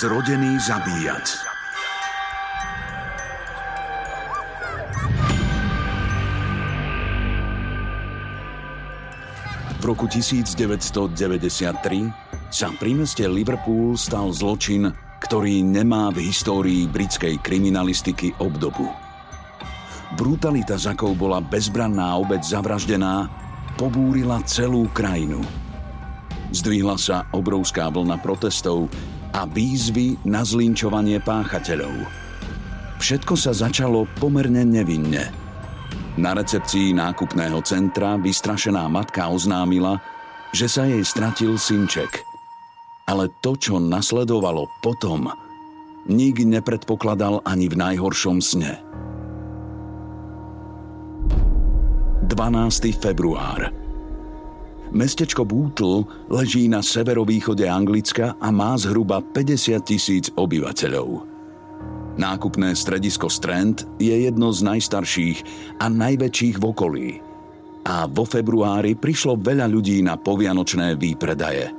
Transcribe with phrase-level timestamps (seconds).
[0.00, 1.28] Zrodený zabíjac.
[9.76, 11.12] V roku 1993
[12.48, 14.88] sa pri meste Liverpool stal zločin,
[15.20, 18.88] ktorý nemá v histórii britskej kriminalistiky obdobu.
[20.16, 23.28] Brutalita, za akou bola bezbranná obec zavraždená,
[23.76, 25.44] pobúrila celú krajinu.
[26.56, 28.88] Zdvihla sa obrovská vlna protestov,
[29.30, 32.06] a výzvy na zlinčovanie páchateľov.
[33.00, 35.32] Všetko sa začalo pomerne nevinne.
[36.20, 39.96] Na recepcii nákupného centra vystrašená matka oznámila,
[40.52, 42.26] že sa jej stratil synček.
[43.08, 45.32] Ale to, čo nasledovalo potom,
[46.10, 48.82] nik nepredpokladal ani v najhoršom sne.
[52.30, 52.94] 12.
[53.00, 53.79] február
[54.90, 61.22] Mestečko Bútl leží na severovýchode Anglicka a má zhruba 50 tisíc obyvateľov.
[62.18, 65.38] Nákupné stredisko Strand je jedno z najstarších
[65.78, 67.10] a najväčších v okolí.
[67.86, 71.70] A vo februári prišlo veľa ľudí na povianočné výpredaje.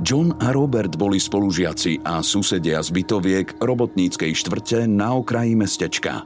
[0.00, 6.24] John a Robert boli spolužiaci a susedia z bytoviek robotníckej štvrte na okraji mestečka.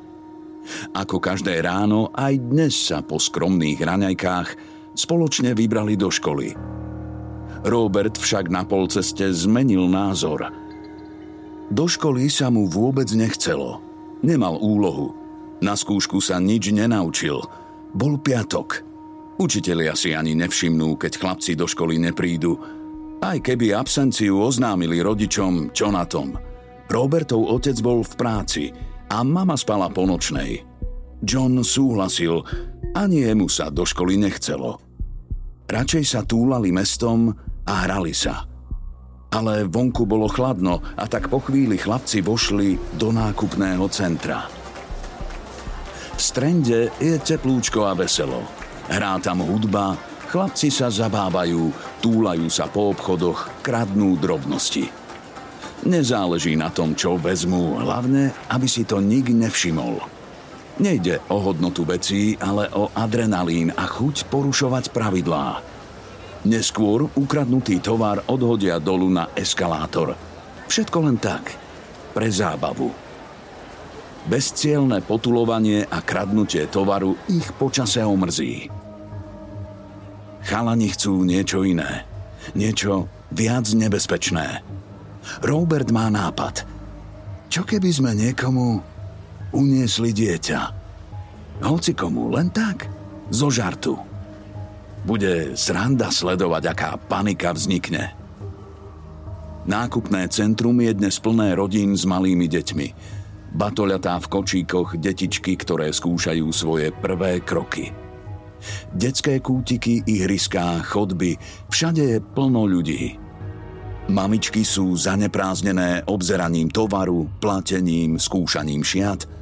[0.95, 6.57] Ako každé ráno, aj dnes sa po skromných raňajkách spoločne vybrali do školy.
[7.67, 10.51] Robert však na polceste zmenil názor.
[11.67, 13.83] Do školy sa mu vôbec nechcelo.
[14.23, 15.13] Nemal úlohu.
[15.59, 17.43] Na skúšku sa nič nenaučil.
[17.97, 18.85] Bol piatok.
[19.37, 22.57] Učitelia si ani nevšimnú, keď chlapci do školy neprídu.
[23.21, 26.37] Aj keby absenciu oznámili rodičom, čo na tom.
[26.87, 28.65] Robertov otec bol v práci
[29.11, 30.63] a mama spala po nočnej.
[31.27, 32.47] John súhlasil,
[32.95, 34.86] ani jemu sa do školy nechcelo.
[35.67, 37.35] Radšej sa túlali mestom
[37.67, 38.47] a hrali sa.
[39.35, 44.47] Ale vonku bolo chladno a tak po chvíli chlapci vošli do nákupného centra.
[46.17, 48.47] V strende je teplúčko a veselo.
[48.87, 49.99] Hrá tam hudba,
[50.31, 54.87] chlapci sa zabávajú, túlajú sa po obchodoch, kradnú drobnosti.
[55.83, 60.16] Nezáleží na tom, čo vezmú, hlavne, aby si to nik nevšimol.
[60.77, 65.65] Nejde o hodnotu vecí, ale o adrenalín a chuť porušovať pravidlá.
[66.45, 70.13] Neskôr ukradnutý tovar odhodia dolu na eskalátor.
[70.69, 71.49] Všetko len tak,
[72.13, 72.93] pre zábavu.
[74.29, 78.69] Bezcielné potulovanie a kradnutie tovaru ich počase omrzí.
[80.45, 82.05] Chalani chcú niečo iné.
[82.53, 84.61] Niečo viac nebezpečné.
[85.41, 86.63] Robert má nápad.
[87.51, 88.96] Čo keby sme niekomu
[89.57, 90.61] uniesli dieťa.
[91.65, 92.85] Hoci komu, len tak,
[93.33, 93.97] zo žartu.
[95.09, 98.13] Bude sranda sledovať, aká panika vznikne.
[99.65, 102.89] Nákupné centrum je dnes plné rodín s malými deťmi.
[103.57, 107.91] Batoľatá v kočíkoch detičky, ktoré skúšajú svoje prvé kroky.
[108.93, 111.41] Detské kútiky, ihriská, chodby,
[111.73, 113.17] všade je plno ľudí.
[114.07, 119.25] Mamičky sú zanepráznené obzeraním tovaru, platením, skúšaním šiat–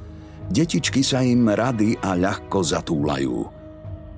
[0.52, 3.48] Detičky sa im rady a ľahko zatúlajú.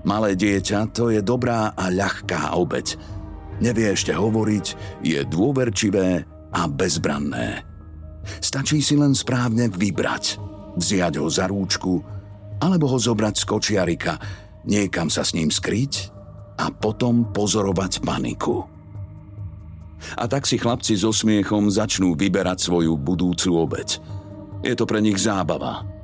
[0.06, 2.94] Malé dieťa to je dobrá a ľahká obeď.
[3.58, 4.66] Nevie ešte hovoriť,
[5.02, 6.22] je dôverčivé
[6.54, 7.66] a bezbranné.
[8.42, 10.38] Stačí si len správne vybrať,
[10.78, 12.02] vziať ho za rúčku,
[12.62, 14.14] alebo ho zobrať z kočiarika,
[14.66, 16.14] niekam sa s ním skryť
[16.58, 18.66] a potom pozorovať paniku.
[20.14, 23.88] A tak si chlapci so smiechom začnú vyberať svoju budúcu obeď.
[24.60, 25.95] Je to pre nich zábava.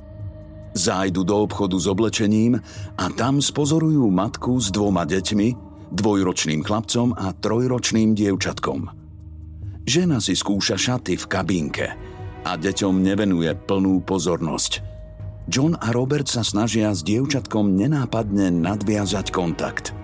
[0.73, 2.57] Zájdu do obchodu s oblečením
[2.97, 5.49] a tam spozorujú matku s dvoma deťmi,
[5.93, 8.89] dvojročným chlapcom a trojročným dievčatkom.
[9.85, 11.87] Žena si skúša šaty v kabínke
[12.43, 14.73] a deťom nevenuje plnú pozornosť.
[15.51, 19.93] John a Robert sa snažia s dievčatkom nenápadne nadviazať kontakt–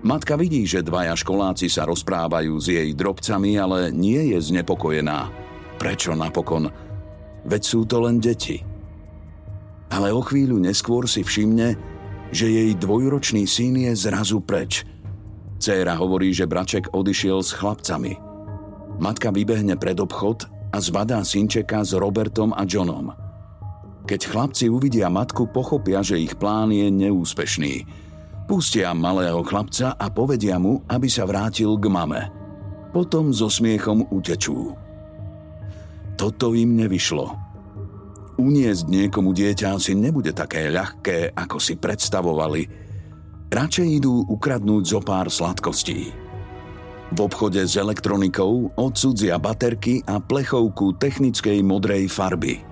[0.00, 5.28] Matka vidí, že dvaja školáci sa rozprávajú s jej drobcami, ale nie je znepokojená.
[5.76, 6.72] Prečo napokon?
[7.44, 8.64] Veď sú to len deti.
[9.90, 11.74] Ale o chvíľu neskôr si všimne,
[12.30, 14.86] že jej dvojročný syn je zrazu preč.
[15.58, 18.16] Céra hovorí, že braček odišiel s chlapcami.
[19.02, 23.12] Matka vybehne pred obchod a zbadá synčeka s Robertom a Johnom.
[24.06, 28.08] Keď chlapci uvidia matku, pochopia, že ich plán je neúspešný
[28.50, 32.26] Pustia malého chlapca a povedia mu, aby sa vrátil k mame.
[32.90, 34.74] Potom so smiechom utečú.
[36.18, 37.30] Toto im nevyšlo.
[38.40, 42.64] Uniesť niekomu dieťa si nebude také ľahké, ako si predstavovali.
[43.52, 46.08] Radšej idú ukradnúť zo pár sladkostí.
[47.12, 52.64] V obchode s elektronikou odsudzia baterky a plechovku technickej modrej farby.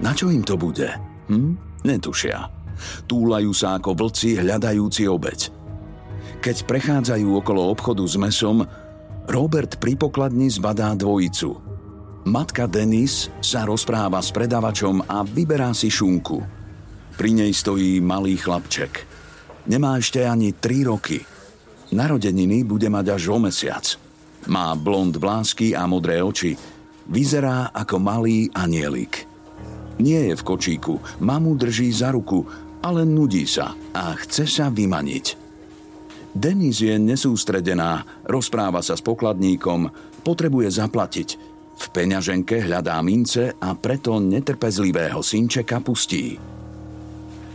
[0.00, 0.88] Na čo im to bude?
[1.28, 1.60] Hm?
[1.84, 2.48] Netušia.
[3.04, 5.52] Túlajú sa ako vlci hľadajúci obeď.
[6.40, 8.64] Keď prechádzajú okolo obchodu s mesom,
[9.28, 11.67] Robert pri pokladni zbadá dvojicu.
[12.28, 16.44] Matka Denis sa rozpráva s predavačom a vyberá si šunku.
[17.16, 19.08] Pri nej stojí malý chlapček.
[19.64, 21.24] Nemá ešte ani 3 roky.
[21.88, 23.96] Narodeniny bude mať až o mesiac.
[24.44, 26.52] Má blond vlásky a modré oči.
[27.08, 29.24] Vyzerá ako malý anielik.
[29.96, 32.44] Nie je v kočíku, mamu drží za ruku
[32.82, 35.48] ale nudí sa a chce sa vymaniť.
[36.38, 39.90] Denis je nesústredená, rozpráva sa s pokladníkom,
[40.22, 41.28] potrebuje zaplatiť.
[41.78, 46.34] V peňaženke hľadá mince a preto netrpezlivého synčeka pustí.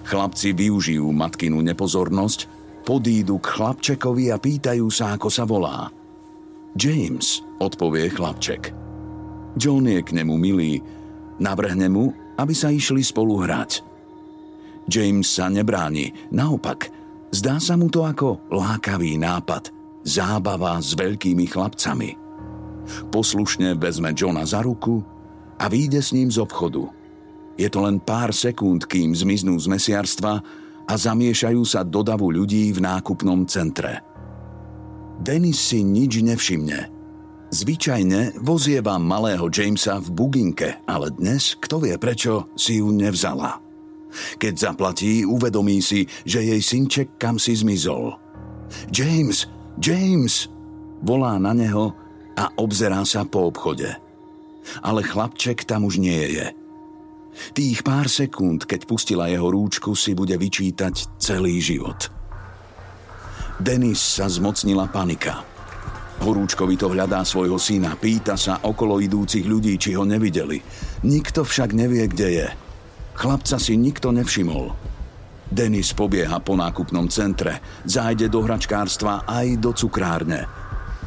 [0.08, 2.40] Chlapci využijú matkinu nepozornosť,
[2.88, 5.92] podídu k chlapčekovi a pýtajú sa, ako sa volá.
[6.76, 8.72] James, odpovie chlapček.
[9.60, 10.82] John je k nemu milý,
[11.38, 13.86] navrhne mu, aby sa išli spolu hrať.
[14.90, 16.90] James sa nebráni, naopak,
[17.32, 19.72] zdá sa mu to ako lákavý nápad,
[20.04, 22.23] zábava s veľkými chlapcami.
[23.12, 25.04] Poslušne vezme Johna za ruku
[25.60, 26.90] a vyjde s ním z obchodu.
[27.54, 30.34] Je to len pár sekúnd, kým zmiznú z mesiarstva
[30.90, 34.02] a zamiešajú sa do davu ľudí v nákupnom centre.
[35.22, 36.90] Denis si nič nevšimne.
[37.54, 43.62] Zvyčajne vozieva malého Jamesa v buginke, ale dnes, kto vie prečo, si ju nevzala.
[44.42, 48.18] Keď zaplatí, uvedomí si, že jej synček kam si zmizol.
[48.90, 49.46] James,
[49.78, 50.50] James!
[51.06, 51.94] Volá na neho
[52.38, 53.90] a obzerá sa po obchode.
[54.80, 56.48] Ale chlapček tam už nie je.
[57.54, 62.10] Tých pár sekúnd, keď pustila jeho rúčku, si bude vyčítať celý život.
[63.58, 65.42] Denis sa zmocnila panika.
[66.22, 70.62] Horúčkovi to hľadá svojho syna, pýta sa okolo idúcich ľudí, či ho nevideli.
[71.04, 72.48] Nikto však nevie, kde je.
[73.18, 74.74] Chlapca si nikto nevšimol.
[75.54, 80.63] Denis pobieha po nákupnom centre, zájde do hračkárstva aj do cukrárne.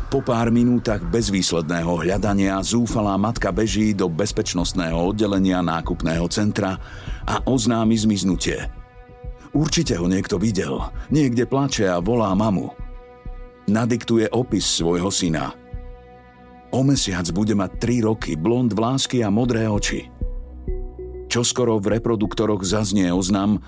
[0.06, 6.78] Po pár minútach bezvýsledného hľadania zúfalá matka beží do bezpečnostného oddelenia nákupného centra
[7.26, 8.70] a oznámi zmiznutie.
[9.50, 10.78] Určite ho niekto videl,
[11.10, 12.70] niekde plače a volá mamu.
[13.66, 15.50] Nadiktuje opis svojho syna.
[16.70, 20.06] O mesiac bude mať 3 roky, blond vlásky a modré oči–
[21.36, 23.60] Čoskoro v reproduktoroch zaznie oznam,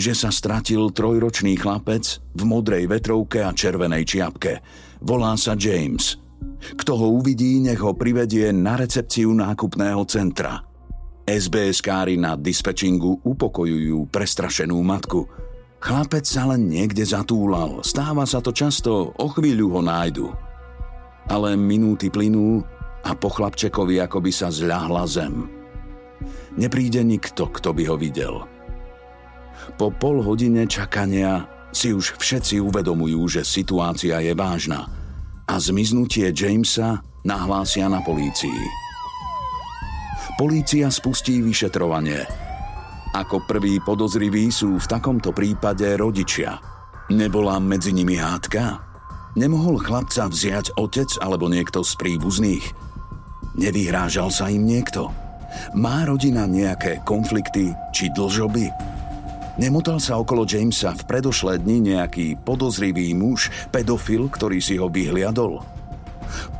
[0.00, 4.64] že sa stratil trojročný chlapec v modrej vetrovke a červenej čiapke.
[5.04, 6.16] Volá sa James.
[6.80, 10.64] Kto ho uvidí, nech ho privedie na recepciu nákupného centra.
[11.28, 15.28] SBS-kári na dispečingu upokojujú prestrašenú matku.
[15.80, 17.84] Chlapec sa len niekde zatúlal.
[17.84, 20.26] Stáva sa to často, o chvíľu ho nájdu.
[21.28, 22.64] Ale minúty plynú
[23.04, 25.48] a po chlapčekovi akoby sa zľahla zem.
[26.56, 28.44] Nepríde nikto, kto by ho videl.
[29.78, 34.90] Po pol hodine čakania si už všetci uvedomujú, že situácia je vážna
[35.50, 38.62] a zmiznutie Jamesa nahlásia na polícii.
[40.38, 42.24] Polícia spustí vyšetrovanie.
[43.12, 46.62] Ako prví podozriví sú v takomto prípade rodičia.
[47.10, 48.86] Nebola medzi nimi hádka?
[49.34, 52.64] Nemohol chlapca vziať otec alebo niekto z príbuzných?
[53.58, 55.10] Nevyhrážal sa im niekto?
[55.74, 58.70] Má rodina nejaké konflikty či dlžoby?
[59.58, 65.64] Nemotal sa okolo Jamesa v predošlé dni nejaký podozrivý muž, pedofil, ktorý si ho vyhliadol?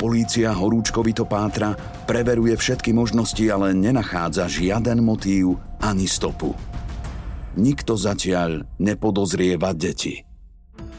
[0.00, 1.78] Polícia horúčkovito pátra,
[2.08, 6.56] preveruje všetky možnosti, ale nenachádza žiaden motív ani stopu.
[7.54, 10.29] Nikto zatiaľ nepodozrieva deti.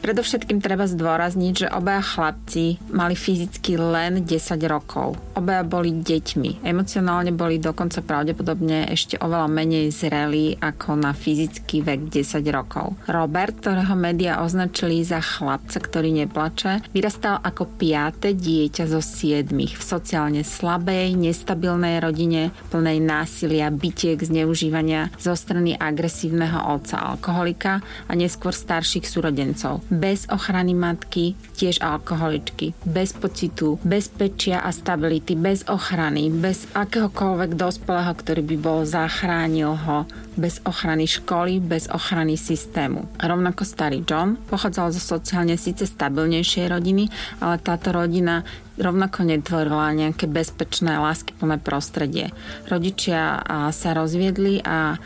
[0.02, 5.14] Predovšetkým treba zdôrazniť, že obaja chlapci mali fyzicky len 10 rokov.
[5.38, 6.66] Obaja boli deťmi.
[6.66, 12.98] Emocionálne boli dokonca pravdepodobne ešte oveľa menej zrelí ako na fyzický vek 10 rokov.
[13.06, 19.86] Robert, ktorého médiá označili za chlapca, ktorý neplače, vyrastal ako piate dieťa zo siedmých v
[19.86, 27.78] sociálne slabej, nestabilnej rodine, plnej násilia, bytiek, zneužívania zo strany agresívneho otca alkoholika
[28.10, 35.68] a neskôr starších súrodencov bez ochrany matky, tiež alkoholičky, bez pocitu, bezpečia a stability, bez
[35.68, 40.08] ochrany, bez akéhokoľvek dospelého, ktorý by bol zachránil ho
[40.38, 43.08] bez ochrany školy, bez ochrany systému.
[43.18, 47.08] Rovnako starý John pochádzal zo sociálne síce stabilnejšej rodiny,
[47.40, 52.32] ale táto rodina rovnako netvorila nejaké bezpečné, láskyplné prostredie.
[52.72, 54.96] Rodičia sa rozviedli a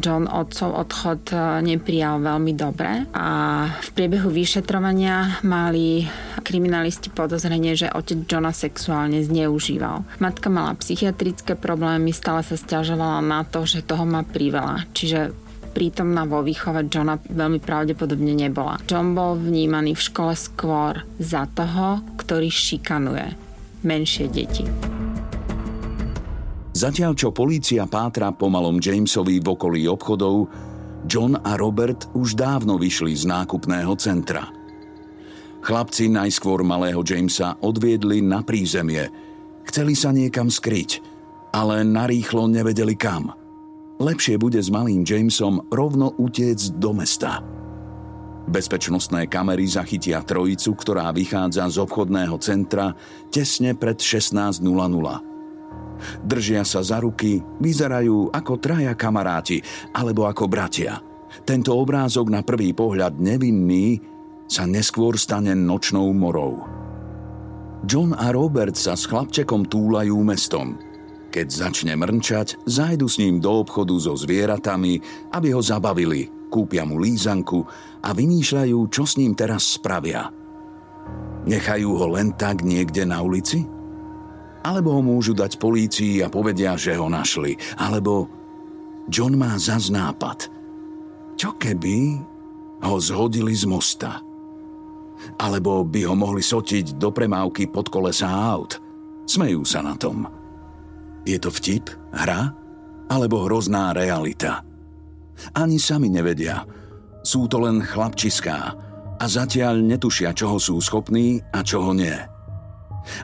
[0.00, 1.28] John otcov odchod
[1.60, 3.28] neprijal veľmi dobre a
[3.68, 6.08] v priebehu vyšetrovania mali
[6.40, 10.00] kriminalisti podozrenie, že otec Johna sexuálne zneužíval.
[10.16, 14.69] Matka mala psychiatrické problémy, stále sa stiažovala na to, že toho má priveľa.
[14.92, 18.82] Čiže prítomná vo výchove Johna veľmi pravdepodobne nebola.
[18.84, 23.26] John bol vnímaný v škole skôr za toho, ktorý šikanuje
[23.86, 24.66] menšie deti.
[26.70, 30.48] Zatiaľ, čo polícia pátra po malom Jamesovi v okolí obchodov,
[31.08, 34.48] John a Robert už dávno vyšli z nákupného centra.
[35.60, 39.12] Chlapci najskôr malého Jamesa odviedli na prízemie.
[39.68, 41.04] Chceli sa niekam skryť,
[41.52, 43.32] ale narýchlo nevedeli kam–
[44.00, 47.44] lepšie bude s malým Jamesom rovno utiec do mesta.
[48.50, 52.96] Bezpečnostné kamery zachytia trojicu, ktorá vychádza z obchodného centra
[53.30, 54.64] tesne pred 16.00.
[56.24, 59.60] Držia sa za ruky, vyzerajú ako traja kamaráti
[59.92, 60.98] alebo ako bratia.
[61.44, 64.00] Tento obrázok na prvý pohľad nevinný
[64.50, 66.66] sa neskôr stane nočnou morou.
[67.86, 70.74] John a Robert sa s chlapčekom túlajú mestom–
[71.30, 74.98] keď začne mrnčať, zajdu s ním do obchodu so zvieratami,
[75.30, 77.62] aby ho zabavili, kúpia mu lízanku
[78.02, 80.34] a vymýšľajú, čo s ním teraz spravia.
[81.46, 83.64] Nechajú ho len tak niekde na ulici?
[84.60, 87.56] Alebo ho môžu dať polícii a povedia, že ho našli.
[87.80, 88.28] Alebo
[89.08, 90.52] John má zas nápad.
[91.40, 92.20] Čo keby
[92.84, 94.20] ho zhodili z mosta?
[95.40, 98.76] Alebo by ho mohli sotiť do premávky pod kolesa aut.
[99.24, 100.39] Smejú sa na tom.
[101.28, 102.56] Je to vtip, hra
[103.10, 104.62] alebo hrozná realita?
[105.56, 106.64] Ani sami nevedia.
[107.20, 108.58] Sú to len chlapčiská
[109.20, 112.16] a zatiaľ netušia, čoho sú schopní a čoho nie.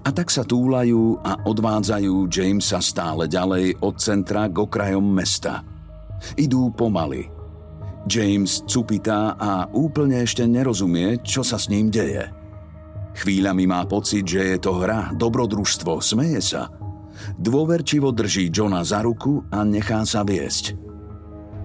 [0.04, 5.64] A tak sa túlajú a odvádzajú Jamesa stále ďalej od centra k okrajom mesta.
[6.36, 7.28] Idú pomaly.
[8.08, 12.24] James cupitá a úplne ešte nerozumie, čo sa s ním deje.
[13.16, 16.68] Chvíľami má pocit, že je to hra, dobrodružstvo, smeje sa–
[17.36, 20.76] Dôverčivo drží Johna za ruku a nechá sa viesť.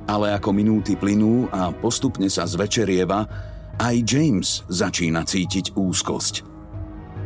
[0.10, 3.28] Ale ako minúty plynú a postupne sa zvečerieva,
[3.80, 6.44] aj James začína cítiť úzkosť.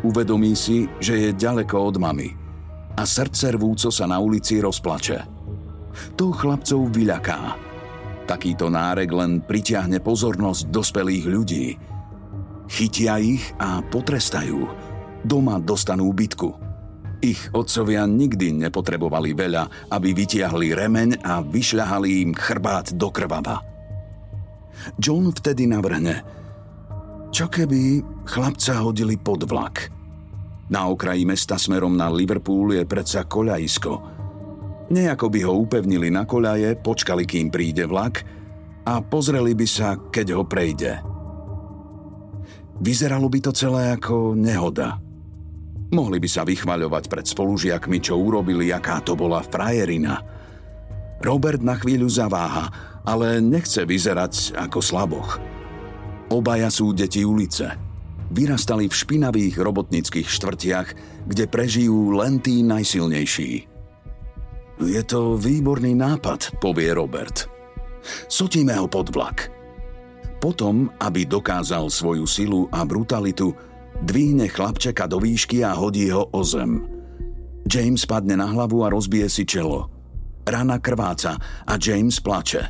[0.06, 2.30] Uvedomí si, že je ďaleko od mamy
[2.96, 5.26] a srdce rvúco sa na ulici rozplače.
[6.16, 7.40] To chlapcov vyľaká.
[8.26, 11.66] Takýto nárek len pritiahne pozornosť dospelých ľudí.
[12.66, 14.66] Chytia ich a potrestajú.
[15.26, 16.58] Doma dostanú bitku–
[17.22, 23.62] ich otcovia nikdy nepotrebovali veľa, aby vytiahli remeň a vyšľahali im chrbát do krvava.
[25.00, 26.22] John vtedy navrhne,
[27.30, 29.94] čo keby chlapca hodili pod vlak.
[30.74, 33.94] Na okraji mesta smerom na Liverpool je predsa koľajisko.
[34.90, 38.26] Nejako by ho upevnili na koľaje, počkali, kým príde vlak
[38.86, 41.02] a pozreli by sa, keď ho prejde.
[42.82, 44.98] Vyzeralo by to celé ako nehoda–
[45.94, 50.22] Mohli by sa vychvaľovať pred spolužiakmi, čo urobili, aká to bola frajerina.
[51.22, 52.70] Robert na chvíľu zaváha,
[53.06, 55.38] ale nechce vyzerať ako slaboch.
[56.34, 57.78] Obaja sú deti ulice.
[58.34, 60.88] Vyrastali v špinavých robotnických štvrtiach,
[61.30, 63.52] kde prežijú len tí najsilnejší.
[64.82, 67.48] Je to výborný nápad, povie Robert.
[68.28, 69.54] Sotíme ho pod vlak.
[70.44, 73.56] Potom, aby dokázal svoju silu a brutalitu,
[74.04, 76.84] Dvihne chlapčeka do výšky a hodí ho o zem.
[77.66, 79.88] James padne na hlavu a rozbije si čelo.
[80.46, 82.70] Rana krváca a James plače.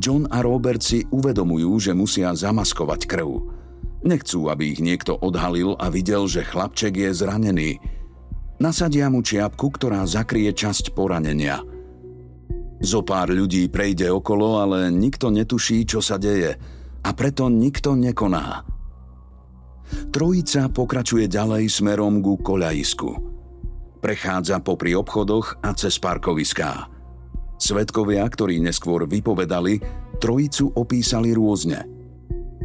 [0.00, 3.30] John a Robert si uvedomujú, že musia zamaskovať krv.
[4.02, 7.70] Nechcú, aby ich niekto odhalil a videl, že chlapček je zranený.
[8.56, 11.60] Nasadia mu čiapku, ktorá zakrie časť poranenia.
[12.82, 16.56] Zo pár ľudí prejde okolo, ale nikto netuší, čo sa deje–
[17.02, 18.62] a preto nikto nekoná.
[20.14, 23.10] Trojica pokračuje ďalej smerom ku koľajisku.
[24.02, 26.90] Prechádza popri obchodoch a cez parkoviská.
[27.58, 29.78] Svetkovia, ktorí neskôr vypovedali,
[30.18, 31.86] trojicu opísali rôzne.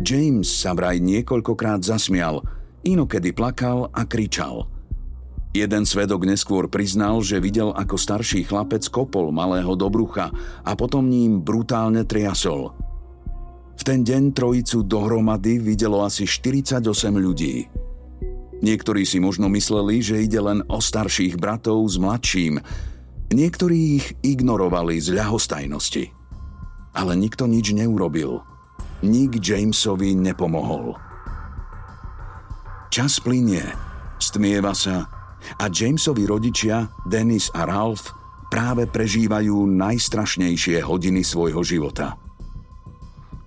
[0.02, 2.42] James sa vraj niekoľkokrát zasmial,
[2.86, 4.66] inokedy plakal a kričal–
[5.58, 10.30] Jeden svedok neskôr priznal, že videl, ako starší chlapec kopol malého do brucha
[10.62, 12.77] a potom ním brutálne triasol.
[13.78, 16.82] V ten deň trojicu dohromady videlo asi 48
[17.14, 17.70] ľudí.
[18.58, 22.58] Niektorí si možno mysleli, že ide len o starších bratov s mladším,
[23.30, 26.10] niektorí ich ignorovali z ľahostajnosti.
[26.98, 28.42] Ale nikto nič neurobil.
[29.06, 30.98] Nik Jamesovi nepomohol.
[32.90, 33.62] Čas plinie,
[34.18, 35.06] stmieva sa
[35.62, 38.10] a Jamesovi rodičia, Dennis a Ralph,
[38.50, 42.18] práve prežívajú najstrašnejšie hodiny svojho života.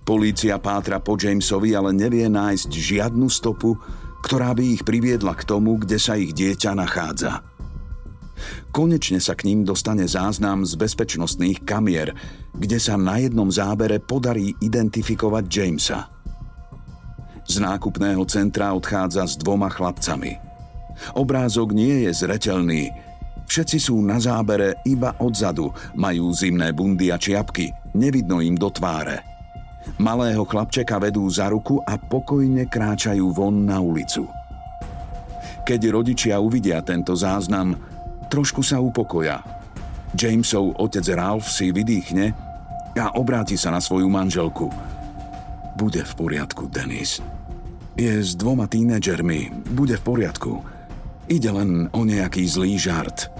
[0.01, 3.77] Polícia pátra po Jamesovi, ale nevie nájsť žiadnu stopu,
[4.25, 7.45] ktorá by ich priviedla k tomu, kde sa ich dieťa nachádza.
[8.73, 12.17] Konečne sa k ním dostane záznam z bezpečnostných kamier,
[12.57, 16.09] kde sa na jednom zábere podarí identifikovať Jamesa.
[17.45, 20.33] Z nákupného centra odchádza s dvoma chlapcami–
[21.17, 22.93] Obrázok nie je zretelný.
[23.49, 27.67] Všetci sú na zábere iba odzadu, majú zimné bundy a čiapky,
[27.97, 29.30] nevidno im do tváre.
[30.01, 34.25] Malého chlapčeka vedú za ruku a pokojne kráčajú von na ulicu.
[35.61, 37.77] Keď rodičia uvidia tento záznam,
[38.29, 39.41] trošku sa upokoja.
[40.17, 42.33] Jamesov otec Ralph si vydýchne
[42.97, 44.67] a obráti sa na svoju manželku.
[45.77, 47.23] Bude v poriadku, Denis.
[47.95, 49.71] Je s dvoma tínedžermi.
[49.71, 50.53] Bude v poriadku.
[51.31, 53.31] Ide len o nejaký zlý žart.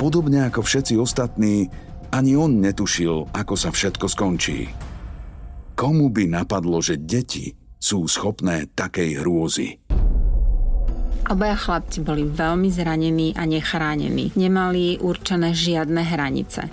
[0.00, 1.68] Podobne ako všetci ostatní,
[2.12, 4.85] ani on netušil, ako sa všetko skončí.
[5.76, 9.76] Komu by napadlo, že deti sú schopné takej hrôzy?
[11.28, 14.32] Obaja chlapci boli veľmi zranení a nechránení.
[14.40, 16.72] Nemali určené žiadne hranice.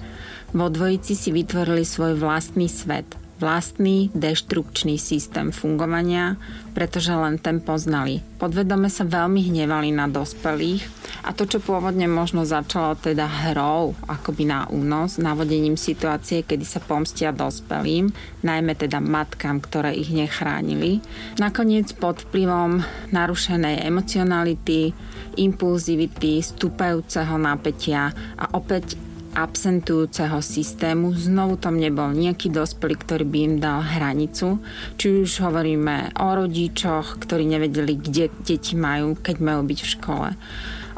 [0.55, 6.37] Vo dvojici si vytvorili svoj vlastný svet– vlastný deštrukčný systém fungovania,
[6.73, 8.21] pretože len ten poznali.
[8.41, 10.85] Podvedome sa veľmi hnevali na dospelých
[11.23, 16.81] a to, čo pôvodne možno začalo teda hrou, akoby na únos, navodením situácie, kedy sa
[16.83, 20.99] pomstia dospelým, najmä teda matkám, ktoré ich nechránili,
[21.37, 22.81] nakoniec pod vplyvom
[23.13, 24.91] narušenej emocionality,
[25.37, 33.55] impulzivity, stúpajúceho napätia a opäť absentujúceho systému znovu tam nebol nejaký dospelý, ktorý by im
[33.57, 34.61] dal hranicu.
[34.97, 40.29] Či už hovoríme o rodičoch, ktorí nevedeli, kde deti majú, keď majú byť v škole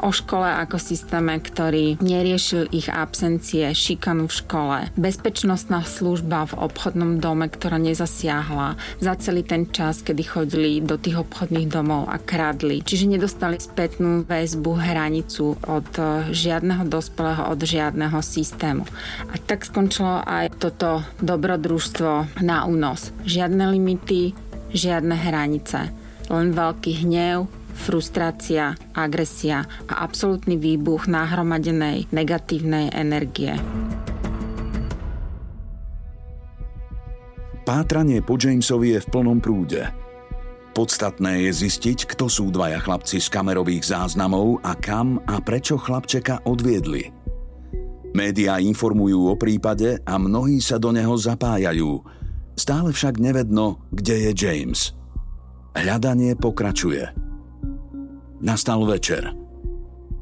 [0.00, 7.18] o škole ako systéme, ktorý neriešil ich absencie, šikanu v škole, bezpečnostná služba v obchodnom
[7.20, 12.80] dome, ktorá nezasiahla za celý ten čas, kedy chodili do tých obchodných domov a kradli.
[12.80, 18.84] Čiže nedostali spätnú väzbu, hranicu od eh, žiadneho dospelého, od žiadneho systému.
[19.30, 23.10] A tak skončilo aj toto dobrodružstvo na únos.
[23.24, 24.32] Žiadne limity,
[24.72, 25.90] žiadne hranice.
[26.26, 33.52] Len veľký hnev, frustrácia, agresia a absolútny výbuch nahromadenej negatívnej energie.
[37.66, 39.84] Pátranie po Jamesovi je v plnom prúde.
[40.72, 46.46] Podstatné je zistiť, kto sú dvaja chlapci z kamerových záznamov a kam a prečo chlapčeka
[46.46, 47.10] odviedli.
[48.14, 52.00] Média informujú o prípade a mnohí sa do neho zapájajú.
[52.56, 54.96] Stále však nevedno, kde je James.
[55.76, 57.25] Hľadanie pokračuje.
[58.36, 59.32] Nastal večer.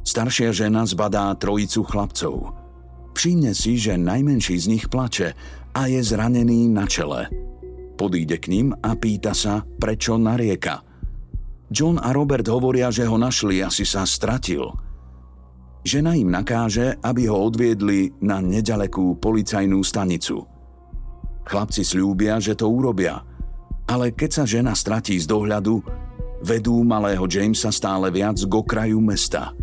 [0.07, 2.55] Staršia žena zbadá trojicu chlapcov.
[3.15, 5.35] Všimne si, že najmenší z nich plače
[5.75, 7.27] a je zranený na čele.
[7.99, 10.83] Podíde k ním a pýta sa, prečo narieka.
[11.75, 14.63] John a Robert hovoria, že ho našli, asi sa stratil.
[15.83, 20.47] Žena im nakáže, aby ho odviedli na nedalekú policajnú stanicu.
[21.45, 23.27] Chlapci slúbia, že to urobia,
[23.91, 25.83] ale keď sa žena stratí z dohľadu,
[26.45, 29.57] vedú malého Jamesa stále viac k okraju mesta.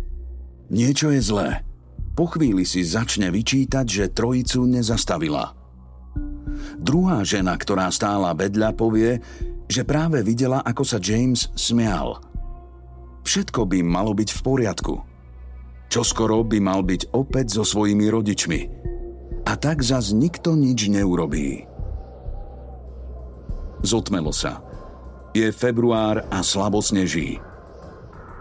[0.66, 1.50] Niečo je zlé.
[2.18, 5.54] Po chvíli si začne vyčítať, že trojicu nezastavila.
[6.76, 9.22] Druhá žena, ktorá stála vedľa, povie,
[9.70, 12.18] že práve videla, ako sa James smial.
[13.22, 14.94] Všetko by malo byť v poriadku.
[15.88, 18.60] Čoskoro by mal byť opäť so svojimi rodičmi.
[19.46, 21.64] A tak zas nikto nič neurobí.
[23.86, 24.58] Zotmelo sa–
[25.32, 27.40] je február a slabo sneží.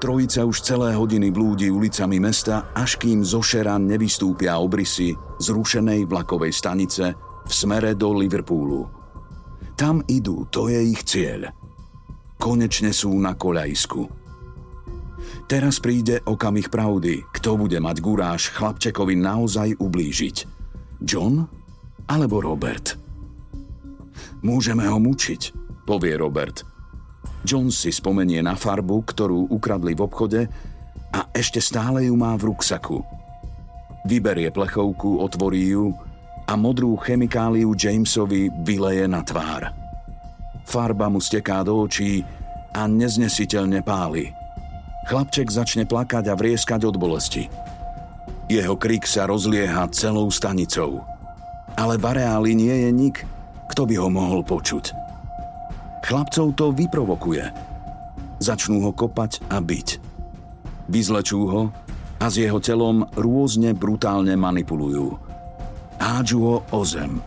[0.01, 6.49] Trojica už celé hodiny blúdi ulicami mesta, až kým zo šera nevystúpia obrysy zrušenej vlakovej
[6.49, 7.13] stanice
[7.45, 8.89] v smere do Liverpoolu.
[9.77, 11.53] Tam idú, to je ich cieľ.
[12.41, 14.01] Konečne sú na koľajsku.
[15.45, 20.37] Teraz príde okamih pravdy, kto bude mať guráž chlapčekovi naozaj ublížiť.
[21.05, 21.45] John
[22.09, 22.97] alebo Robert?
[24.41, 25.53] Môžeme ho mučiť,
[25.85, 26.70] povie Robert.
[27.41, 30.41] John si spomenie na farbu, ktorú ukradli v obchode
[31.11, 33.01] a ešte stále ju má v ruksaku.
[34.05, 35.93] Vyberie plechovku, otvorí ju
[36.49, 39.73] a modrú chemikáliu Jamesovi vyleje na tvár.
[40.65, 42.25] Farba mu steká do očí
[42.71, 44.31] a neznesiteľne páli.
[45.09, 47.49] Chlapček začne plakať a vrieskať od bolesti.
[48.47, 51.01] Jeho krik sa rozlieha celou stanicou.
[51.73, 53.17] Ale v areáli nie je nik,
[53.71, 55.10] kto by ho mohol počuť.
[56.01, 57.45] Chlapcov to vyprovokuje.
[58.41, 59.87] Začnú ho kopať a byť.
[60.89, 61.61] Vyzlečú ho
[62.17, 65.31] a s jeho telom rôzne brutálne manipulujú
[66.01, 67.21] hádžu ho o zem.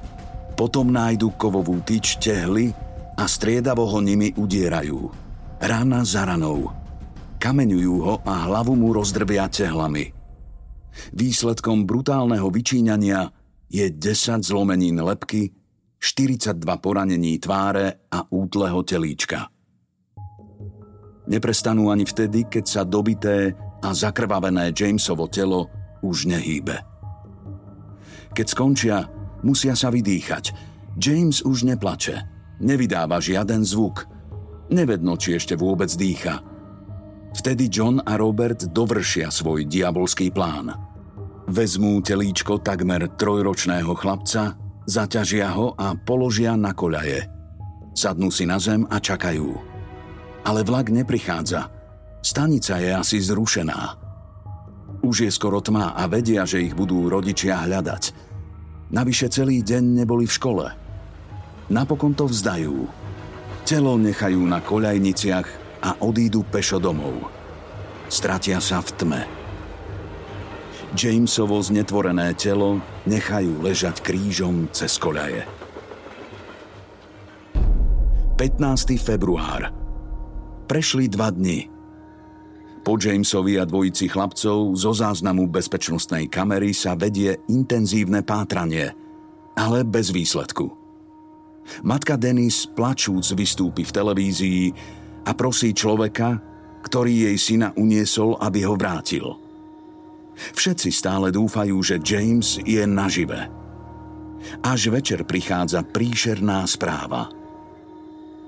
[0.59, 2.75] Potom nájdu kovovú tyč tehly
[3.15, 5.11] a striedavo ho nimi udierajú.
[5.63, 6.75] Rana za ranou.
[7.39, 10.11] Kameňujú ho a hlavu mu rozdrbia tehlami.
[11.11, 13.31] Výsledkom brutálneho vyčíňania
[13.67, 15.51] je 10 zlomenín lepky,
[16.05, 19.49] 42 poranení tváre a útleho telíčka.
[21.25, 25.73] Neprestanú ani vtedy, keď sa dobité a zakrvavené Jamesovo telo
[26.05, 26.77] už nehýbe.
[28.37, 29.09] Keď skončia,
[29.40, 30.53] musia sa vydýchať.
[31.01, 32.21] James už neplače.
[32.61, 34.05] Nevydáva žiaden zvuk.
[34.69, 36.45] Nevedno, či ešte vôbec dýcha.
[37.33, 40.69] Vtedy John a Robert dovršia svoj diabolský plán.
[41.49, 47.29] Vezmú telíčko takmer trojročného chlapca, zaťažia ho a položia na koľaje.
[47.94, 49.55] Sadnú si na zem a čakajú.
[50.44, 51.70] Ale vlak neprichádza.
[52.25, 53.81] Stanica je asi zrušená.
[55.05, 58.16] Už je skoro tma a vedia, že ich budú rodičia hľadať.
[58.92, 60.66] Navyše celý deň neboli v škole.
[61.68, 62.88] Napokon to vzdajú.
[63.64, 65.49] Telo nechajú na koľajniciach
[65.85, 67.29] a odídu pešo domov.
[68.09, 69.44] Stratia sa v tme.
[70.95, 72.79] Jamesovo znetvorené telo
[73.11, 75.43] nechajú ležať krížom cez koľaje.
[78.39, 78.95] 15.
[79.03, 79.75] február.
[80.71, 81.67] Prešli dva dni.
[82.87, 88.95] Po Jamesovi a dvojici chlapcov zo záznamu bezpečnostnej kamery sa vedie intenzívne pátranie,
[89.59, 90.71] ale bez výsledku.
[91.83, 94.65] Matka Denis plačúc vystúpi v televízii
[95.27, 96.39] a prosí človeka,
[96.87, 99.44] ktorý jej syna uniesol, aby ho vrátil.
[100.35, 103.49] Všetci stále dúfajú, že James je nažive.
[104.61, 107.31] Až večer prichádza príšerná správa–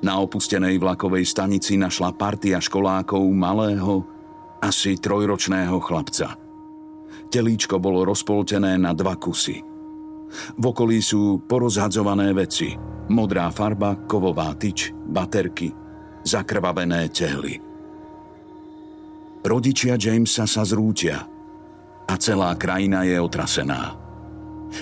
[0.04, 4.04] na opustenej vlakovej stanici našla partia školákov malého,
[4.60, 6.36] asi trojročného chlapca.
[7.32, 9.58] Telíčko bolo rozpoltené na dva kusy.
[10.60, 12.76] V okolí sú porozhadzované veci.
[13.10, 15.72] Modrá farba, kovová tyč, baterky,
[16.26, 17.58] zakrvavené tehly.
[19.46, 21.22] Rodičia Jamesa sa zrútia
[22.06, 23.98] a celá krajina je otrasená.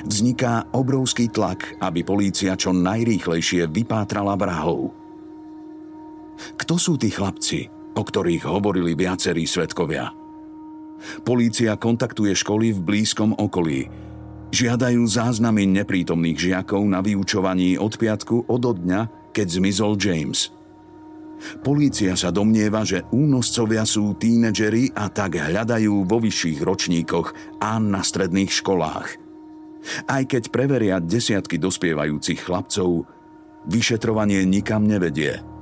[0.04, 4.92] Vzniká obrovský tlak, aby polícia čo najrýchlejšie vypátrala vrahov.
[6.58, 7.74] Kto sú tí chlapci?
[7.94, 10.10] o ktorých hovorili viacerí svetkovia.
[11.22, 13.86] Polícia kontaktuje školy v blízkom okolí.
[14.54, 20.54] Žiadajú záznamy neprítomných žiakov na vyučovaní od piatku od dňa, keď zmizol James.
[21.60, 28.00] Polícia sa domnieva, že únoscovia sú tínedžeri a tak hľadajú vo vyšších ročníkoch a na
[28.00, 29.08] stredných školách.
[30.08, 33.04] Aj keď preveria desiatky dospievajúcich chlapcov,
[33.68, 35.40] vyšetrovanie nikam nevedie–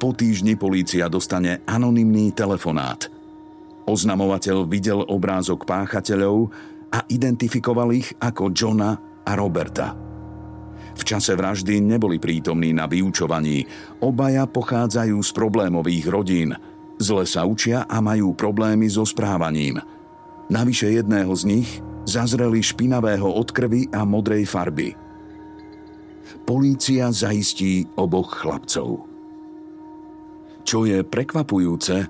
[0.00, 3.04] po týždni polícia dostane anonymný telefonát.
[3.84, 6.48] Oznamovateľ videl obrázok páchateľov
[6.88, 10.09] a identifikoval ich ako Johna a Roberta.
[11.00, 13.64] V čase vraždy neboli prítomní na vyučovaní.
[14.04, 16.52] Obaja pochádzajú z problémových rodín.
[17.00, 19.80] Zle sa učia a majú problémy so správaním.
[20.52, 21.70] Navyše jedného z nich
[22.04, 24.92] zazreli špinavého od krvi a modrej farby.
[26.44, 29.08] Polícia zaistí oboch chlapcov.
[30.60, 32.06] Čo je prekvapujúce,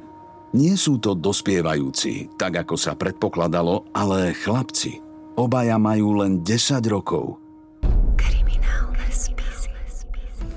[0.59, 4.98] nie sú to dospievajúci, tak ako sa predpokladalo, ale chlapci.
[5.38, 7.39] Obaja majú len 10 rokov.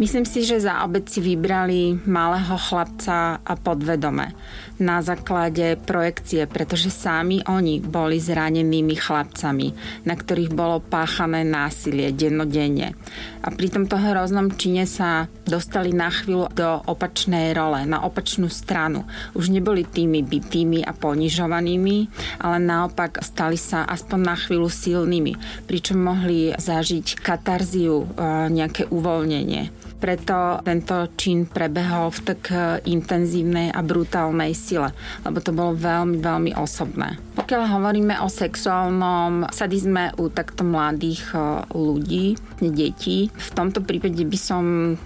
[0.01, 4.33] Myslím si, že za obec si vybrali malého chlapca a podvedome
[4.81, 9.67] na základe projekcie, pretože sami oni boli zranenými chlapcami,
[10.09, 12.97] na ktorých bolo páchané násilie dennodenne.
[13.45, 19.05] A pri tomto hroznom čine sa dostali na chvíľu do opačnej role, na opačnú stranu.
[19.37, 21.97] Už neboli tými bytými a ponižovanými,
[22.41, 25.37] ale naopak stali sa aspoň na chvíľu silnými,
[25.69, 28.07] pričom mohli zažiť katarziu, e,
[28.49, 32.41] nejaké uvoľnenie preto tento čin prebehol v tak
[32.83, 34.91] intenzívnej a brutálnej sile,
[35.23, 37.15] lebo to bolo veľmi, veľmi osobné.
[37.39, 41.39] Pokiaľ hovoríme o sexuálnom sadizme u takto mladých e,
[41.71, 44.63] ľudí, detí, v tomto prípade by som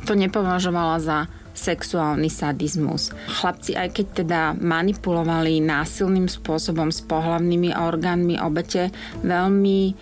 [0.09, 3.11] to nepovažovala za sexuálny sadizmus.
[3.27, 8.93] Chlapci, aj keď teda manipulovali násilným spôsobom s pohlavnými orgánmi obete,
[9.25, 9.93] veľmi e,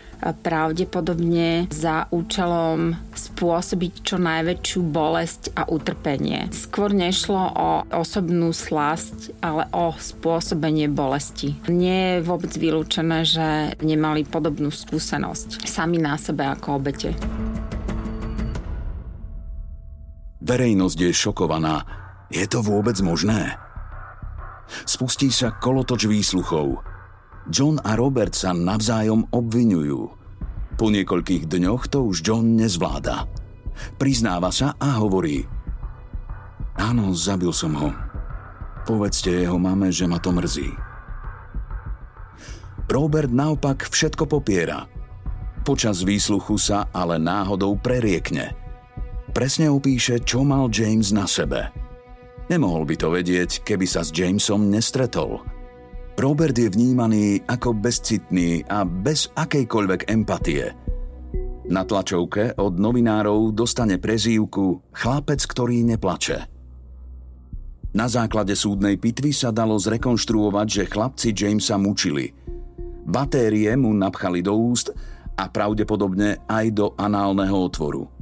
[0.43, 6.51] pravdepodobne za účelom spôsobiť čo najväčšiu bolesť a utrpenie.
[6.51, 11.55] Skôr nešlo o osobnú slasť, ale o spôsobenie bolesti.
[11.71, 13.47] Nie je vôbec vylúčené, že
[13.79, 17.15] nemali podobnú skúsenosť sami na sebe ako obete.
[20.45, 21.81] Verejnosť je šokovaná.
[22.29, 23.57] Je to vôbec možné?
[24.85, 26.85] Spustí sa kolotoč výsluchov.
[27.49, 30.13] John a Robert sa navzájom obvinujú.
[30.77, 33.25] Po niekoľkých dňoch to už John nezvláda.
[33.97, 35.49] Priznáva sa a hovorí
[36.77, 37.89] Áno, zabil som ho.
[38.85, 40.69] Povedzte jeho mame, že ma to mrzí.
[42.85, 44.85] Robert naopak všetko popiera.
[45.65, 48.53] Počas výsluchu sa ale náhodou preriekne–
[49.35, 51.67] presne opíše, čo mal James na sebe.
[52.47, 55.43] Nemohol by to vedieť, keby sa s Jamesom nestretol.
[56.15, 60.71] Robert je vnímaný ako bezcitný a bez akejkoľvek empatie.
[61.67, 66.47] Na tlačovke od novinárov dostane prezývku Chlapec, ktorý neplače.
[67.95, 72.31] Na základe súdnej pitvy sa dalo zrekonštruovať, že chlapci Jamesa mučili.
[73.03, 74.95] Batérie mu napchali do úst
[75.35, 78.14] a pravdepodobne aj do análneho otvoru.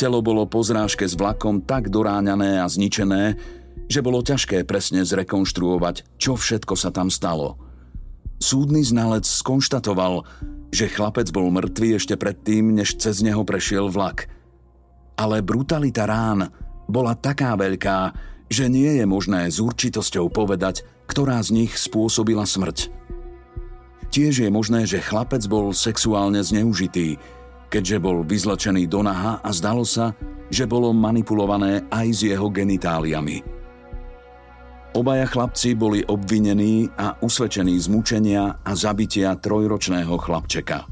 [0.00, 3.36] Telo bolo po zrážke s vlakom tak doráňané a zničené,
[3.84, 7.60] že bolo ťažké presne zrekonštruovať, čo všetko sa tam stalo.
[8.40, 10.24] Súdny znalec skonštatoval,
[10.72, 14.24] že chlapec bol mŕtvý ešte predtým, než cez neho prešiel vlak.
[15.20, 16.48] Ale brutalita rán
[16.88, 18.16] bola taká veľká,
[18.48, 20.80] že nie je možné s určitosťou povedať,
[21.12, 22.88] ktorá z nich spôsobila smrť.
[24.08, 27.20] Tiež je možné, že chlapec bol sexuálne zneužitý,
[27.70, 30.12] keďže bol vyzlečený do naha a zdalo sa,
[30.50, 33.60] že bolo manipulované aj s jeho genitáliami.
[34.90, 40.82] Obaja chlapci boli obvinení a usvedčení z mučenia a zabitia trojročného chlapčeka.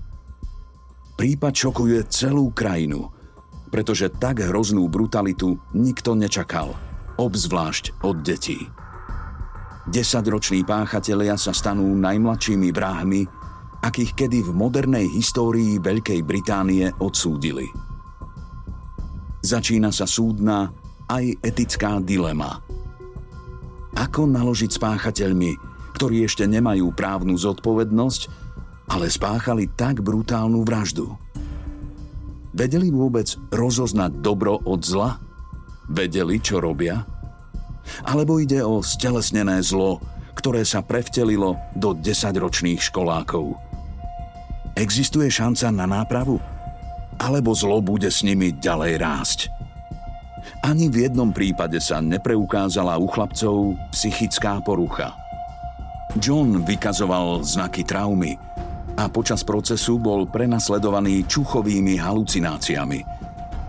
[1.19, 3.11] Prípad šokuje celú krajinu,
[3.75, 6.79] pretože tak hroznú brutalitu nikto nečakal,
[7.19, 8.71] obzvlášť od detí.
[9.91, 13.27] Desaťroční páchatelia sa stanú najmladšími bráhmi
[13.83, 17.71] akých kedy v modernej histórii Veľkej Británie odsúdili.
[19.39, 20.75] Začína sa súdna
[21.07, 22.59] aj etická dilema.
[23.95, 25.51] Ako naložiť s páchateľmi,
[25.95, 28.23] ktorí ešte nemajú právnu zodpovednosť,
[28.91, 31.15] ale spáchali tak brutálnu vraždu?
[32.55, 35.23] Vedeli vôbec rozoznať dobro od zla?
[35.87, 37.07] Vedeli, čo robia?
[38.05, 40.03] Alebo ide o stelesnené zlo,
[40.37, 43.55] ktoré sa prevtelilo do desaťročných školákov–
[44.79, 46.39] Existuje šanca na nápravu?
[47.19, 49.39] Alebo zlo bude s nimi ďalej rásť?
[50.63, 55.19] Ani v jednom prípade sa nepreukázala u chlapcov psychická porucha.
[56.23, 58.39] John vykazoval znaky traumy
[58.95, 63.03] a počas procesu bol prenasledovaný čuchovými halucináciami.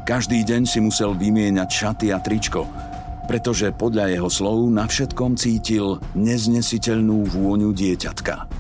[0.06, 2.70] Každý deň si musel vymieňať šaty a tričko,
[3.26, 8.59] pretože podľa jeho slov na všetkom cítil neznesiteľnú vôňu dieťatka.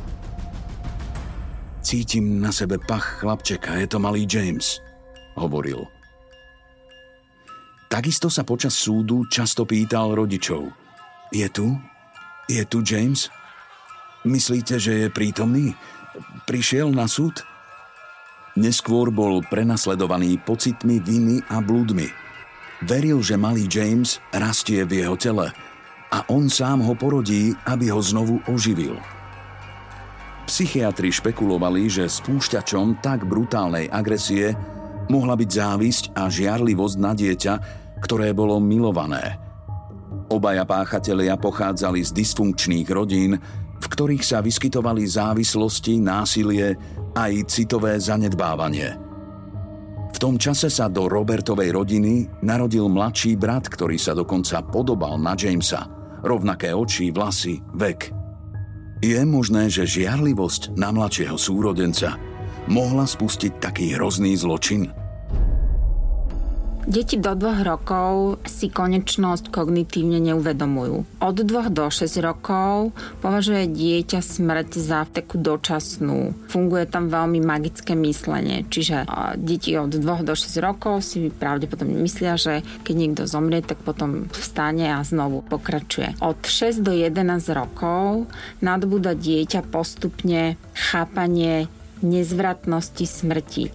[1.89, 4.77] Cítim na sebe pach chlapčeka, je to malý James,
[5.33, 5.89] hovoril.
[7.89, 10.69] Takisto sa počas súdu často pýtal rodičov.
[11.33, 11.73] Je tu?
[12.45, 13.33] Je tu James?
[14.21, 15.73] Myslíte, že je prítomný?
[16.45, 17.41] Prišiel na súd?
[18.53, 22.05] Neskôr bol prenasledovaný pocitmi viny a blúdmi.
[22.85, 25.49] Veril, že malý James rastie v jeho tele
[26.13, 28.93] a on sám ho porodí, aby ho znovu oživil.
[30.49, 34.57] Psychiatri špekulovali, že spúšťačom tak brutálnej agresie
[35.13, 37.53] mohla byť závisť a žiarlivosť na dieťa,
[38.01, 39.37] ktoré bolo milované.
[40.33, 43.37] Obaja páchatelia pochádzali z dysfunkčných rodín,
[43.77, 46.73] v ktorých sa vyskytovali závislosti, násilie
[47.13, 48.97] aj citové zanedbávanie.
[50.09, 55.37] V tom čase sa do Robertovej rodiny narodil mladší brat, ktorý sa dokonca podobal na
[55.37, 55.85] Jamesa.
[56.25, 58.18] Rovnaké oči, vlasy, vek.
[58.99, 62.19] Je možné, že žiarlivosť na mladšieho súrodenca
[62.67, 64.91] mohla spustiť taký hrozný zločin?
[66.87, 71.21] Deti do dvoch rokov si konečnosť kognitívne neuvedomujú.
[71.21, 76.33] Od dvoch do 6 rokov považuje dieťa smrť za takú dočasnú.
[76.47, 79.05] Funguje tam veľmi magické myslenie, čiže
[79.37, 84.25] deti od 2 do 6 rokov si pravdepodobne myslia, že keď niekto zomrie, tak potom
[84.33, 86.17] vstane a znovu pokračuje.
[86.23, 87.21] Od 6 do 11
[87.53, 88.25] rokov
[88.65, 91.69] nadbúda dieťa postupne chápanie
[92.01, 93.65] nezvratnosti smrti.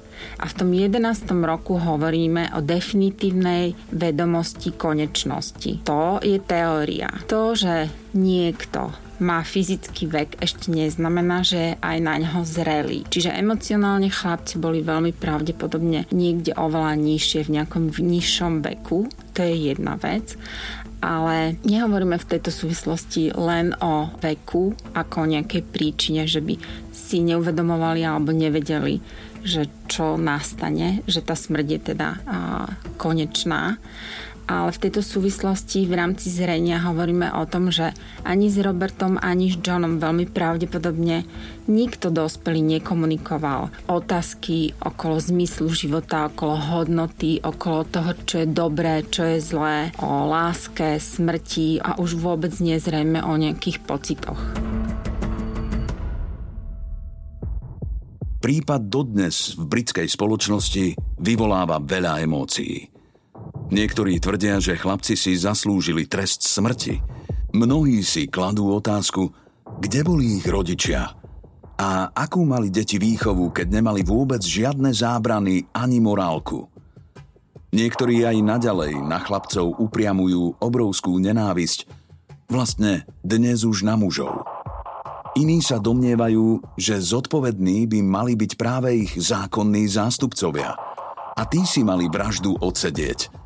[0.41, 1.27] A v tom 11.
[1.43, 5.83] roku hovoríme o definitívnej vedomosti konečnosti.
[5.85, 7.11] To je teória.
[7.27, 13.07] To, že niekto má fyzický vek, ešte neznamená, že je aj na ňo zrelý.
[13.07, 19.07] Čiže emocionálne chlapci boli veľmi pravdepodobne niekde oveľa nižšie, v nejakom nižšom veku.
[19.35, 20.35] To je jedna vec
[21.05, 26.57] ale nehovoríme v tejto súvislosti len o veku ako o nejakej príčine, že by
[26.97, 29.05] si neuvedomovali alebo nevedeli,
[29.45, 32.09] že čo nastane, že tá smrť je teda
[32.97, 33.77] konečná.
[34.45, 37.97] Ale v tejto súvislosti v rámci zrenia hovoríme o tom, že
[38.29, 41.25] ani s Robertom, ani s Johnom veľmi pravdepodobne
[41.65, 49.25] nikto dospelý nekomunikoval otázky okolo zmyslu života, okolo hodnoty, okolo toho, čo je dobré, čo
[49.25, 54.41] je zlé, o láske, smrti a už vôbec nezrejme o nejakých pocitoch.
[58.45, 62.94] Prípad dodnes v britskej spoločnosti vyvoláva veľa emócií.
[63.73, 67.01] Niektorí tvrdia, že chlapci si zaslúžili trest smrti.
[67.55, 69.31] Mnohí si kladú otázku,
[69.81, 71.15] kde boli ich rodičia
[71.75, 76.71] a akú mali deti výchovu, keď nemali vôbec žiadne zábrany ani morálku.
[77.75, 81.91] Niektorí aj naďalej na chlapcov upriamujú obrovskú nenávisť,
[82.47, 84.47] vlastne dnes už na mužov.
[85.35, 90.79] Iní sa domnievajú, že zodpovední by mali byť práve ich zákonní zástupcovia.
[91.35, 93.44] A tí si mali vraždu odsedieť.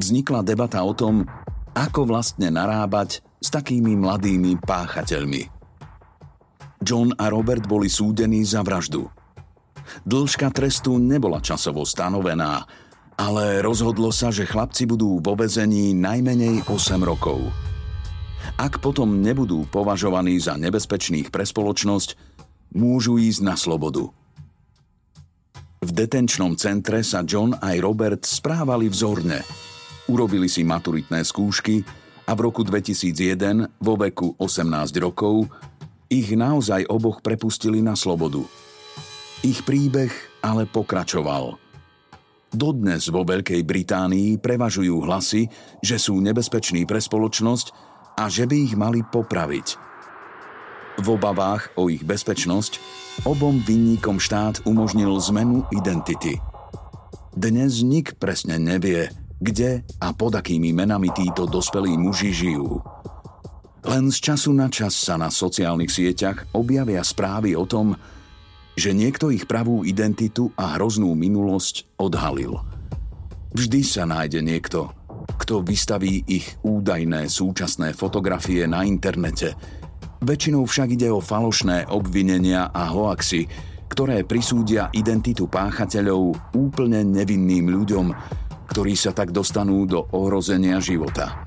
[0.00, 1.28] Vznikla debata o tom,
[1.76, 5.52] ako vlastne narábať s takými mladými páchateľmi.
[6.80, 9.12] John a Robert boli súdení za vraždu.
[10.08, 12.64] Dĺžka trestu nebola časovo stanovená,
[13.20, 17.52] ale rozhodlo sa, že chlapci budú vo vezení najmenej 8 rokov.
[18.56, 22.16] Ak potom nebudú považovaní za nebezpečných pre spoločnosť,
[22.72, 24.08] môžu ísť na slobodu.
[25.84, 29.44] V detenčnom centre sa John aj Robert správali vzorne.
[30.10, 31.86] Urobili si maturitné skúšky
[32.26, 35.46] a v roku 2001 vo veku 18 rokov
[36.10, 38.42] ich naozaj oboch prepustili na slobodu.
[39.46, 40.10] Ich príbeh
[40.42, 41.54] ale pokračoval.
[42.50, 45.46] Dodnes vo Veľkej Británii prevažujú hlasy,
[45.78, 47.70] že sú nebezpeční pre spoločnosť
[48.18, 49.78] a že by ich mali popraviť.
[50.98, 52.82] V obavách o ich bezpečnosť
[53.30, 56.42] obom vinníkom štát umožnil zmenu identity.
[57.30, 62.84] Dnes nik presne nevie, kde a pod akými menami títo dospelí muži žijú.
[63.80, 67.96] Len z času na čas sa na sociálnych sieťach objavia správy o tom,
[68.76, 72.60] že niekto ich pravú identitu a hroznú minulosť odhalil.
[73.56, 74.92] Vždy sa nájde niekto,
[75.40, 79.56] kto vystaví ich údajné súčasné fotografie na internete.
[80.20, 83.48] Väčšinou však ide o falošné obvinenia a hoaxy,
[83.88, 88.06] ktoré prisúdia identitu páchateľov úplne nevinným ľuďom,
[88.70, 91.42] ktorí sa tak dostanú do ohrozenia života.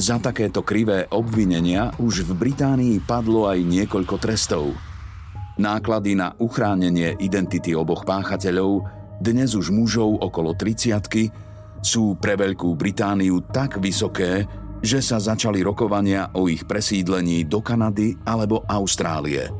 [0.00, 4.72] Za takéto krivé obvinenia už v Británii padlo aj niekoľko trestov.
[5.60, 8.88] Náklady na uchránenie identity oboch páchateľov,
[9.20, 11.04] dnes už mužov okolo 30
[11.84, 14.48] sú pre Veľkú Britániu tak vysoké,
[14.80, 19.52] že sa začali rokovania o ich presídlení do Kanady alebo Austrálie.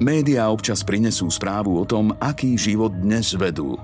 [0.00, 3.76] Média občas prinesú správu o tom, aký život dnes vedú.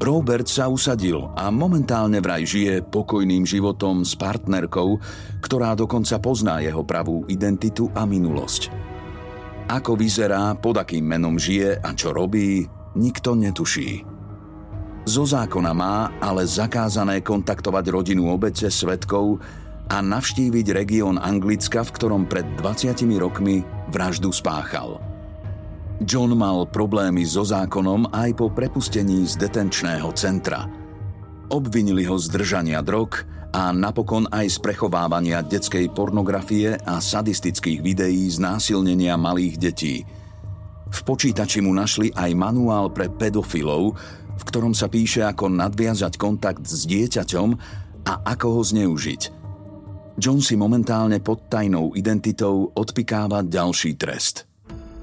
[0.00, 4.96] Robert sa usadil a momentálne vraj žije pokojným životom s partnerkou,
[5.44, 8.72] ktorá dokonca pozná jeho pravú identitu a minulosť.
[9.68, 12.64] Ako vyzerá, pod akým menom žije a čo robí,
[12.96, 14.00] nikto netuší.
[15.04, 19.36] Zo zákona má ale zakázané kontaktovať rodinu obete svetkov
[19.92, 25.09] a navštíviť región Anglicka, v ktorom pred 20 rokmi vraždu spáchal.
[26.00, 30.64] John mal problémy so zákonom aj po prepustení z detenčného centra.
[31.52, 33.20] Obvinili ho z držania drog
[33.52, 39.96] a napokon aj z prechovávania detskej pornografie a sadistických videí z násilnenia malých detí.
[40.88, 43.92] V počítači mu našli aj manuál pre pedofilov,
[44.40, 47.48] v ktorom sa píše, ako nadviazať kontakt s dieťaťom
[48.08, 49.22] a ako ho zneužiť.
[50.16, 54.48] John si momentálne pod tajnou identitou odpikáva ďalší trest–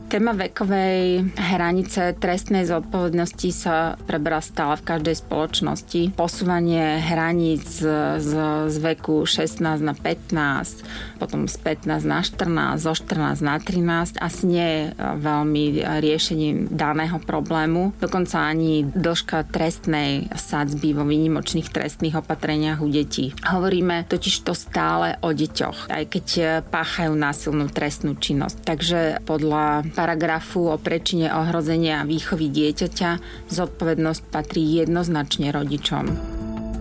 [0.07, 6.15] Téma vekovej hranice trestnej zodpovednosti sa preberá stále v každej spoločnosti.
[6.15, 8.23] Posúvanie hraníc z,
[8.71, 14.43] z veku 16 na 15, potom z 15 na 14, zo 14 na 13 asi
[14.47, 15.63] nie je veľmi
[15.99, 17.91] riešením daného problému.
[17.99, 23.35] Dokonca ani dĺžka trestnej sadzby vo výnimočných trestných opatreniach u detí.
[23.43, 26.27] Hovoríme totiž to stále o deťoch, aj keď
[26.71, 28.57] páchajú násilnú trestnú činnosť.
[28.63, 33.09] Takže podľa paragrafu o prečine ohrozenia výchovy dieťaťa
[33.49, 36.05] zodpovednosť patrí jednoznačne rodičom.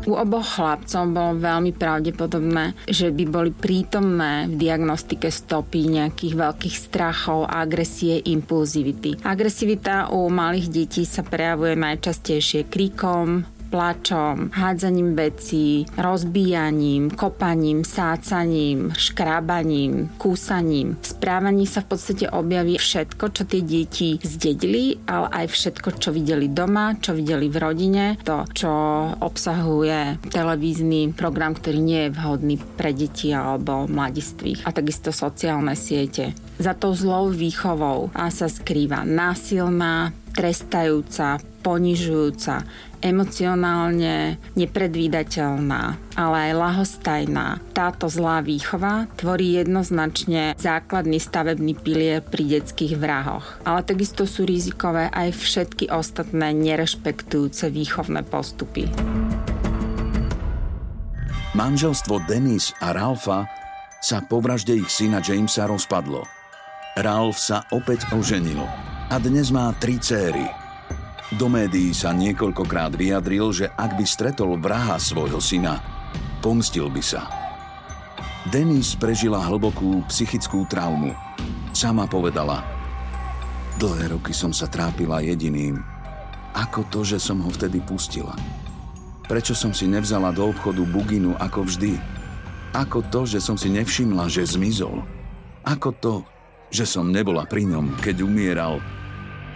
[0.07, 6.77] U oboch chlapcov bolo veľmi pravdepodobné, že by boli prítomné v diagnostike stopy nejakých veľkých
[6.79, 9.27] strachov, agresie, impulzivity.
[9.27, 20.09] Agresivita u malých detí sa prejavuje najčastejšie kríkom, plačom, hádzaním vecí, rozbíjaním, kopaním, sácaním, škrábaním,
[20.19, 20.97] kúsaním.
[21.03, 26.15] V správaní sa v podstate objaví všetko, čo tie deti zdedili, ale aj všetko, čo
[26.15, 28.71] videli doma, čo videli v rodine, to, čo
[29.21, 36.33] obsahuje televízny program, ktorý nie je vhodný pre deti alebo mladistvých a takisto sociálne siete.
[36.57, 42.63] Za tou zlou výchovou a sa skrýva násilná, trestajúca, ponižujúca,
[43.01, 47.61] emocionálne nepredvídateľná, ale aj lahostajná.
[47.73, 53.61] Táto zlá výchova tvorí jednoznačne základný stavebný pilier pri detských vrahoch.
[53.65, 58.89] Ale takisto sú rizikové aj všetky ostatné nerešpektujúce výchovné postupy.
[61.57, 63.49] Manželstvo Denis a Ralfa
[64.05, 66.21] sa po vražde ich syna Jamesa rozpadlo.
[67.01, 68.61] Ralf sa opäť oženil
[69.09, 70.45] a dnes má tri céry–
[71.35, 75.83] do médií sa niekoľkokrát vyjadril, že ak by stretol vraha svojho syna,
[76.39, 77.27] pomstil by sa.
[78.47, 81.11] Denis prežila hlbokú psychickú traumu.
[81.75, 82.63] Sama povedala,
[83.75, 85.83] dlhé roky som sa trápila jediným.
[86.55, 88.39] Ako to, že som ho vtedy pustila?
[89.27, 91.99] Prečo som si nevzala do obchodu buginu ako vždy?
[92.71, 95.03] Ako to, že som si nevšimla, že zmizol?
[95.67, 96.15] Ako to,
[96.71, 98.79] že som nebola pri ňom, keď umieral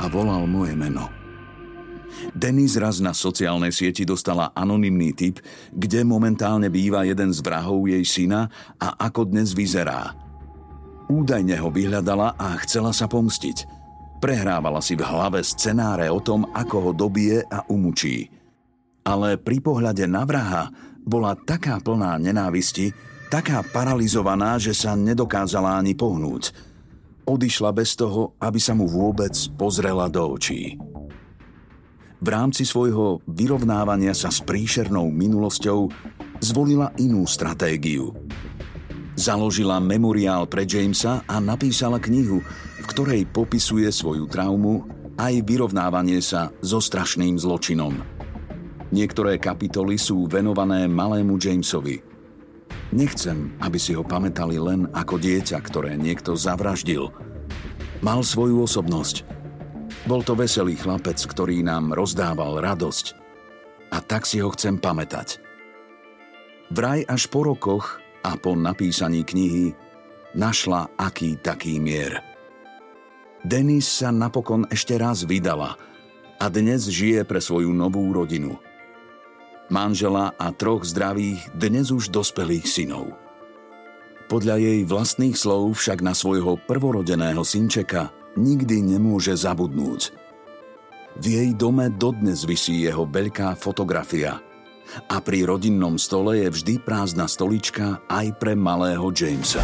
[0.02, 1.19] a volal moje meno?
[2.34, 5.42] Denis raz na sociálnej sieti dostala anonymný tip,
[5.72, 8.48] kde momentálne býva jeden z vrahov jej syna
[8.78, 10.14] a ako dnes vyzerá.
[11.11, 13.66] Údajne ho vyhľadala a chcela sa pomstiť.
[14.22, 18.30] Prehrávala si v hlave scenáre o tom, ako ho dobije a umučí.
[19.02, 20.70] Ale pri pohľade na vraha
[21.02, 22.92] bola taká plná nenávisti,
[23.32, 26.52] taká paralizovaná, že sa nedokázala ani pohnúť.
[27.24, 30.89] Odišla bez toho, aby sa mu vôbec pozrela do očí
[32.20, 35.88] v rámci svojho vyrovnávania sa s príšernou minulosťou
[36.44, 38.12] zvolila inú stratégiu.
[39.16, 42.44] Založila memoriál pre Jamesa a napísala knihu,
[42.80, 44.84] v ktorej popisuje svoju traumu
[45.16, 47.96] aj vyrovnávanie sa so strašným zločinom.
[48.92, 52.00] Niektoré kapitoly sú venované malému Jamesovi.
[52.90, 57.12] Nechcem, aby si ho pamätali len ako dieťa, ktoré niekto zavraždil.
[58.04, 59.16] Mal svoju osobnosť–
[60.11, 63.14] bol to veselý chlapec, ktorý nám rozdával radosť.
[63.94, 65.38] A tak si ho chcem pamätať.
[66.74, 69.70] Vraj až po rokoch a po napísaní knihy
[70.34, 72.18] našla aký taký mier.
[73.46, 75.78] Denis sa napokon ešte raz vydala
[76.42, 78.58] a dnes žije pre svoju novú rodinu.
[79.70, 83.14] Manžela a troch zdravých, dnes už dospelých synov.
[84.26, 90.12] Podľa jej vlastných slov však na svojho prvorodeného synčeka nikdy nemôže zabudnúť.
[91.18, 94.38] V jej dome dodnes vysí jeho veľká fotografia
[95.10, 99.62] a pri rodinnom stole je vždy prázdna stolička aj pre malého Jamesa.